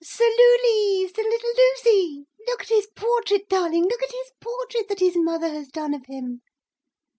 [0.03, 2.25] "'s a Loolie, 's a little Loozie!
[2.47, 6.07] Look at his portrait, darling, look at his portrait, that his mother has done of
[6.07, 6.41] him."